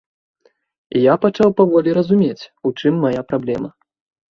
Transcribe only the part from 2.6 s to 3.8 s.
у чым мая праблема.